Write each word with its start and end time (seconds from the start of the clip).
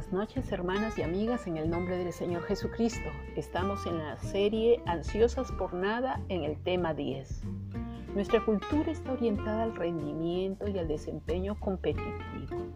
Buenas 0.00 0.14
noches 0.14 0.50
hermanas 0.50 0.96
y 0.96 1.02
amigas 1.02 1.46
en 1.46 1.58
el 1.58 1.68
nombre 1.68 1.98
del 1.98 2.10
Señor 2.10 2.42
Jesucristo. 2.44 3.10
Estamos 3.36 3.84
en 3.84 3.98
la 3.98 4.16
serie 4.16 4.80
Ansiosas 4.86 5.52
por 5.52 5.74
nada 5.74 6.22
en 6.30 6.42
el 6.42 6.56
tema 6.62 6.94
10. 6.94 7.42
Nuestra 8.14 8.42
cultura 8.42 8.90
está 8.90 9.12
orientada 9.12 9.64
al 9.64 9.76
rendimiento 9.76 10.66
y 10.68 10.78
al 10.78 10.88
desempeño 10.88 11.60
competitivo. 11.60 12.66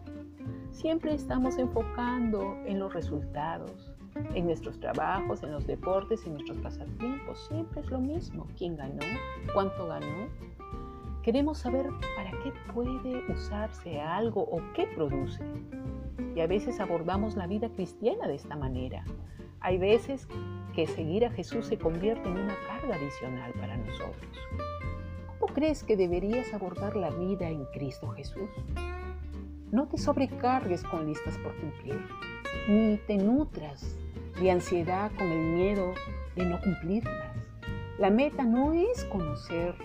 Siempre 0.69 1.15
estamos 1.15 1.57
enfocando 1.57 2.57
en 2.67 2.77
los 2.77 2.93
resultados, 2.93 3.91
en 4.35 4.45
nuestros 4.45 4.79
trabajos, 4.79 5.41
en 5.41 5.51
los 5.51 5.65
deportes, 5.65 6.23
en 6.27 6.33
nuestros 6.33 6.59
pasatiempos. 6.59 7.47
Siempre 7.47 7.81
es 7.81 7.89
lo 7.89 7.99
mismo. 7.99 8.45
¿Quién 8.55 8.77
ganó? 8.77 9.01
¿Cuánto 9.51 9.87
ganó? 9.87 10.27
Queremos 11.23 11.57
saber 11.57 11.87
para 12.15 12.29
qué 12.43 12.53
puede 12.71 13.33
usarse 13.33 13.99
algo 13.99 14.41
o 14.41 14.61
qué 14.75 14.85
produce. 14.95 15.43
Y 16.35 16.39
a 16.41 16.47
veces 16.47 16.79
abordamos 16.79 17.35
la 17.35 17.47
vida 17.47 17.69
cristiana 17.69 18.27
de 18.27 18.35
esta 18.35 18.55
manera. 18.55 19.03
Hay 19.59 19.77
veces 19.77 20.27
que 20.73 20.87
seguir 20.87 21.25
a 21.25 21.31
Jesús 21.31 21.65
se 21.65 21.77
convierte 21.77 22.27
en 22.29 22.37
una 22.37 22.55
carga 22.67 22.95
adicional 22.95 23.51
para 23.53 23.77
nosotros. 23.77 24.37
¿Cómo 25.39 25.53
crees 25.53 25.83
que 25.83 25.97
deberías 25.97 26.53
abordar 26.53 26.95
la 26.95 27.09
vida 27.09 27.49
en 27.49 27.65
Cristo 27.65 28.09
Jesús? 28.09 28.49
No 29.71 29.87
te 29.87 29.97
sobrecargues 29.97 30.83
con 30.83 31.07
listas 31.07 31.37
por 31.39 31.55
cumplir, 31.57 31.99
ni 32.67 32.97
te 33.07 33.17
nutras 33.17 33.97
de 34.39 34.51
ansiedad 34.51 35.11
con 35.17 35.27
el 35.27 35.55
miedo 35.55 35.93
de 36.35 36.45
no 36.45 36.59
cumplirlas. 36.61 37.35
La 37.97 38.09
meta 38.09 38.43
no 38.43 38.73
es 38.73 39.05
conocer 39.05 39.75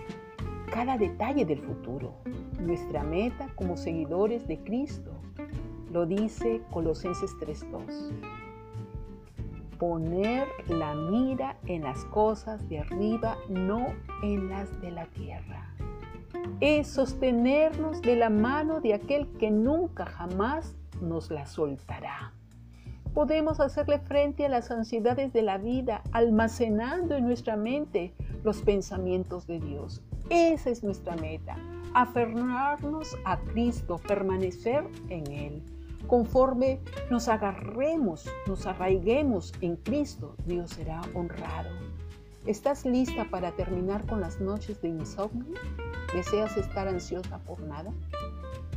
cada 0.71 0.97
detalle 0.97 1.45
del 1.45 1.59
futuro. 1.59 2.13
Nuestra 2.59 3.03
meta 3.03 3.49
como 3.55 3.77
seguidores 3.77 4.47
de 4.47 4.59
Cristo 4.59 5.11
lo 5.91 6.05
dice 6.05 6.61
Colosenses 6.71 7.31
3.2. 7.39 8.11
Poner 9.77 10.47
la 10.67 10.93
mira 10.93 11.57
en 11.65 11.83
las 11.83 12.05
cosas 12.05 12.67
de 12.69 12.79
arriba, 12.79 13.37
no 13.49 13.87
en 14.23 14.49
las 14.49 14.79
de 14.81 14.91
la 14.91 15.05
tierra. 15.07 15.73
Es 16.59 16.87
sostenernos 16.87 18.01
de 18.01 18.15
la 18.15 18.29
mano 18.29 18.79
de 18.79 18.93
aquel 18.93 19.27
que 19.39 19.51
nunca 19.51 20.05
jamás 20.05 20.75
nos 21.01 21.29
la 21.31 21.45
soltará. 21.45 22.33
Podemos 23.13 23.59
hacerle 23.59 23.99
frente 23.99 24.45
a 24.45 24.49
las 24.49 24.71
ansiedades 24.71 25.33
de 25.33 25.41
la 25.41 25.57
vida 25.57 26.01
almacenando 26.13 27.15
en 27.15 27.25
nuestra 27.25 27.57
mente 27.57 28.13
los 28.43 28.61
pensamientos 28.61 29.47
de 29.47 29.59
Dios. 29.59 30.01
Esa 30.29 30.69
es 30.69 30.83
nuestra 30.83 31.15
meta, 31.17 31.57
aferrarnos 31.93 33.17
a 33.25 33.37
Cristo, 33.37 33.99
permanecer 34.07 34.85
en 35.09 35.29
Él. 35.29 35.80
Conforme 36.07 36.79
nos 37.09 37.27
agarremos, 37.27 38.29
nos 38.47 38.65
arraiguemos 38.65 39.53
en 39.61 39.77
Cristo, 39.77 40.35
Dios 40.45 40.71
será 40.71 41.01
honrado. 41.13 41.69
¿Estás 42.45 42.85
lista 42.85 43.25
para 43.29 43.51
terminar 43.51 44.05
con 44.07 44.19
las 44.19 44.41
noches 44.41 44.81
de 44.81 44.89
insomnio? 44.89 45.55
¿Deseas 46.13 46.57
estar 46.57 46.87
ansiosa 46.87 47.37
por 47.39 47.61
nada? 47.61 47.93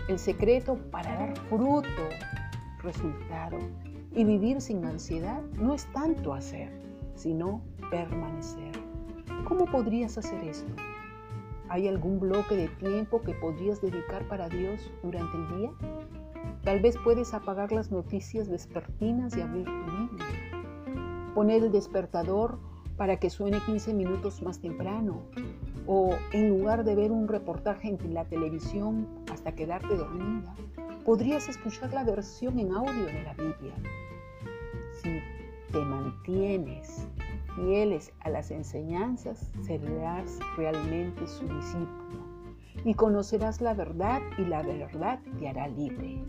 El 0.06 0.18
secreto 0.18 0.76
para 0.90 1.14
dar 1.14 1.38
fruto, 1.48 1.88
resultado 2.82 3.58
y 4.14 4.22
vivir 4.24 4.60
sin 4.60 4.84
ansiedad 4.84 5.40
no 5.58 5.74
es 5.74 5.90
tanto 5.92 6.34
hacer, 6.34 6.70
sino 7.14 7.62
permanecer. 7.90 8.72
¿Cómo 9.48 9.64
podrías 9.64 10.18
hacer 10.18 10.44
esto? 10.44 10.70
¿Hay 11.70 11.88
algún 11.88 12.20
bloque 12.20 12.54
de 12.54 12.68
tiempo 12.68 13.22
que 13.22 13.32
podrías 13.32 13.80
dedicar 13.80 14.28
para 14.28 14.48
Dios 14.48 14.90
durante 15.02 15.36
el 15.36 15.58
día? 15.58 15.70
Tal 16.64 16.80
vez 16.80 16.96
puedes 17.04 17.34
apagar 17.34 17.72
las 17.72 17.90
noticias 17.90 18.48
vespertinas 18.48 19.36
y 19.36 19.42
abrir 19.42 19.66
tu 19.66 19.84
Biblia. 19.84 21.32
Poner 21.34 21.62
el 21.62 21.70
despertador 21.70 22.58
para 22.96 23.18
que 23.18 23.28
suene 23.28 23.60
15 23.60 23.92
minutos 23.92 24.40
más 24.40 24.60
temprano. 24.60 25.20
O 25.86 26.16
en 26.32 26.48
lugar 26.48 26.84
de 26.84 26.94
ver 26.94 27.12
un 27.12 27.28
reportaje 27.28 27.88
en 27.88 28.14
la 28.14 28.24
televisión 28.24 29.06
hasta 29.30 29.54
quedarte 29.54 29.94
dormida, 29.94 30.54
podrías 31.04 31.50
escuchar 31.50 31.92
la 31.92 32.02
versión 32.02 32.58
en 32.58 32.72
audio 32.72 33.04
de 33.04 33.22
la 33.22 33.34
Biblia. 33.34 33.74
Si 35.02 35.20
te 35.70 35.78
mantienes 35.80 37.06
fieles 37.56 38.10
a 38.20 38.30
las 38.30 38.50
enseñanzas, 38.50 39.50
serás 39.60 40.38
realmente 40.56 41.26
su 41.26 41.46
discípulo 41.46 42.24
y 42.84 42.94
conocerás 42.94 43.60
la 43.60 43.74
verdad 43.74 44.20
y 44.38 44.44
la 44.44 44.62
verdad 44.62 45.20
te 45.38 45.48
hará 45.48 45.68
libre. 45.68 46.22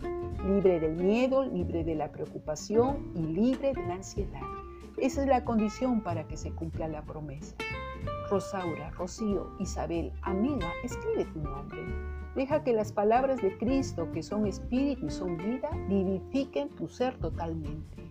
Libre 0.44 0.80
del 0.80 0.96
miedo, 0.96 1.44
libre 1.44 1.84
de 1.84 1.94
la 1.94 2.12
preocupación 2.12 3.12
y 3.14 3.20
libre 3.20 3.72
de 3.72 3.86
la 3.86 3.94
ansiedad. 3.94 4.40
Esa 4.98 5.22
es 5.22 5.28
la 5.28 5.44
condición 5.44 6.02
para 6.02 6.26
que 6.26 6.36
se 6.36 6.52
cumpla 6.52 6.88
la 6.88 7.02
promesa. 7.02 7.54
Rosaura, 8.30 8.90
Rocío, 8.90 9.50
Isabel, 9.58 10.12
amiga, 10.22 10.68
escribe 10.82 11.24
tu 11.26 11.40
nombre. 11.40 11.80
Deja 12.34 12.62
que 12.62 12.72
las 12.72 12.92
palabras 12.92 13.40
de 13.40 13.56
Cristo, 13.56 14.10
que 14.12 14.22
son 14.22 14.46
espíritu 14.46 15.06
y 15.06 15.10
son 15.10 15.36
vida, 15.38 15.70
vivifiquen 15.88 16.68
tu 16.70 16.88
ser 16.88 17.16
totalmente. 17.18 18.10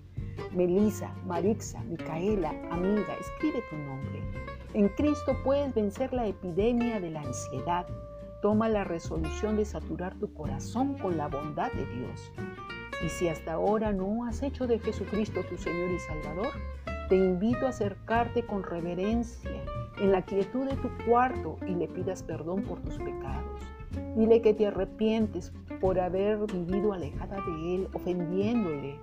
Melisa, 0.51 1.13
Marixa, 1.25 1.83
Micaela, 1.83 2.51
amiga, 2.71 3.13
escribe 3.19 3.61
tu 3.69 3.77
nombre. 3.77 4.21
En 4.73 4.89
Cristo 4.89 5.35
puedes 5.43 5.73
vencer 5.73 6.13
la 6.13 6.27
epidemia 6.27 6.99
de 6.99 7.11
la 7.11 7.21
ansiedad. 7.21 7.85
Toma 8.41 8.69
la 8.69 8.83
resolución 8.83 9.57
de 9.57 9.65
saturar 9.65 10.15
tu 10.15 10.33
corazón 10.33 10.97
con 10.97 11.17
la 11.17 11.27
bondad 11.27 11.71
de 11.71 11.85
Dios. 11.85 12.31
Y 13.03 13.09
si 13.09 13.27
hasta 13.27 13.53
ahora 13.53 13.91
no 13.91 14.25
has 14.25 14.41
hecho 14.43 14.67
de 14.67 14.79
Jesucristo 14.79 15.41
tu 15.49 15.57
Señor 15.57 15.91
y 15.91 15.99
Salvador, 15.99 16.53
te 17.09 17.15
invito 17.15 17.65
a 17.65 17.69
acercarte 17.69 18.45
con 18.45 18.63
reverencia 18.63 19.51
en 19.99 20.11
la 20.11 20.23
quietud 20.23 20.65
de 20.67 20.75
tu 20.77 20.89
cuarto 21.05 21.57
y 21.67 21.75
le 21.75 21.87
pidas 21.87 22.23
perdón 22.23 22.63
por 22.63 22.81
tus 22.81 22.97
pecados. 22.97 23.61
Dile 24.15 24.41
que 24.41 24.53
te 24.53 24.67
arrepientes 24.67 25.53
por 25.79 25.99
haber 25.99 26.39
vivido 26.51 26.93
alejada 26.93 27.37
de 27.41 27.75
Él, 27.75 27.87
ofendiéndole, 27.93 28.99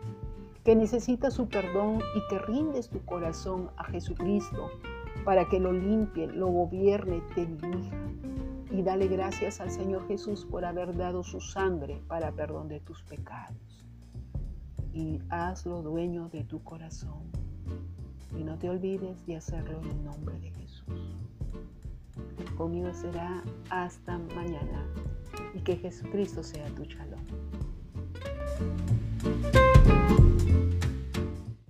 que 0.65 0.77
necesitas 0.77 1.35
su 1.35 1.49
perdón 1.49 2.01
y 2.17 2.29
que 2.29 2.39
rindes 2.39 2.89
tu 2.89 3.05
corazón 3.05 3.71
a 3.77 3.85
Jesucristo 3.85 4.71
para 5.25 5.49
que 5.49 5.61
lo 5.61 5.73
limpie, 5.73 6.27
lo 6.27 6.49
gobierne, 6.49 7.23
te 7.35 7.47
dirija. 7.47 7.97
Y 8.73 8.83
dale 8.83 9.07
gracias 9.07 9.61
al 9.61 9.71
Señor 9.71 10.07
Jesús 10.09 10.47
por 10.47 10.65
haber 10.65 10.97
dado 10.97 11.23
su 11.23 11.41
sangre 11.41 12.03
para 12.09 12.33
perdón 12.33 12.69
de 12.69 12.81
tus 12.81 13.03
pecados. 13.03 13.85
Y 14.95 15.21
hazlo 15.29 15.83
dueño 15.83 16.29
de 16.31 16.45
tu 16.45 16.63
corazón. 16.63 17.31
Y 18.37 18.45
no 18.45 18.59
te 18.59 18.71
olvides 18.71 19.27
de 19.27 19.37
hacerlo 19.37 19.79
en 19.83 19.91
el 19.91 20.05
nombre 20.05 20.39
de 20.41 20.51
Jesús. 20.53 21.19
Conmigo 22.57 22.93
será 22.95 23.43
hasta 23.69 24.19
mañana 24.19 24.87
y 25.55 25.61
que 25.61 25.77
Jesucristo 25.77 26.43
sea 26.43 26.67
tu 26.75 26.87
chalón. 26.87 27.27